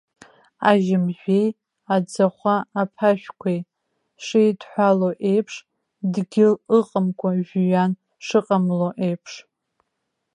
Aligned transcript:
Ажьымжәеи 0.69 1.47
аӡахәа 1.95 2.55
аԥашәқәеи 2.81 3.59
шеидҳәалоу 4.23 5.13
еиԥш, 5.29 5.55
дгьыл 6.13 6.53
ыҟамкәа 6.77 7.29
жәҩан 7.47 7.91
шыҟамло 8.25 8.89
еиԥш. 9.05 9.33